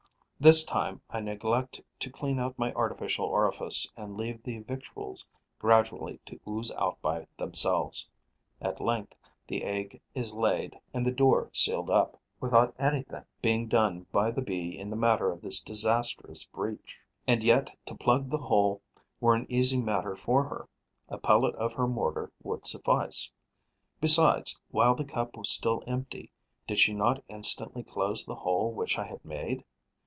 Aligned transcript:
This 0.43 0.63
time, 0.65 1.01
I 1.07 1.19
neglect 1.19 1.79
to 1.99 2.09
clean 2.11 2.39
out 2.39 2.57
my 2.57 2.73
artificial 2.73 3.25
orifice 3.27 3.91
and 3.95 4.17
leave 4.17 4.41
the 4.41 4.57
victuals 4.61 5.29
gradually 5.59 6.19
to 6.25 6.39
ooze 6.47 6.71
out 6.71 6.99
by 6.99 7.27
themselves. 7.37 8.09
At 8.59 8.81
length, 8.81 9.13
the 9.47 9.61
egg 9.63 10.01
is 10.15 10.33
laid 10.33 10.79
and 10.95 11.05
the 11.05 11.11
door 11.11 11.51
sealed 11.53 11.91
up, 11.91 12.19
without 12.39 12.73
anything 12.79 13.23
being 13.43 13.67
done 13.67 14.07
by 14.11 14.31
the 14.31 14.41
Bee 14.41 14.75
in 14.75 14.89
the 14.89 14.95
matter 14.95 15.31
of 15.31 15.41
the 15.43 15.61
disastrous 15.63 16.45
breach. 16.47 16.97
And 17.27 17.43
yet 17.43 17.77
to 17.85 17.93
plug 17.93 18.31
the 18.31 18.39
hole 18.39 18.81
were 19.19 19.35
an 19.35 19.45
easy 19.47 19.79
matter 19.79 20.15
for 20.15 20.43
her: 20.45 20.67
a 21.07 21.19
pellet 21.19 21.53
of 21.53 21.73
her 21.73 21.85
mortar 21.87 22.31
would 22.41 22.65
suffice. 22.65 23.29
Besides, 23.99 24.59
while 24.71 24.95
the 24.95 25.05
cup 25.05 25.37
was 25.37 25.51
still 25.51 25.83
empty, 25.85 26.31
did 26.67 26.79
she 26.79 26.93
not 26.95 27.23
instantly 27.29 27.83
close 27.83 28.25
the 28.25 28.33
hole 28.37 28.71
which 28.71 28.97
I 28.97 29.03
had 29.05 29.23
made? 29.23 29.63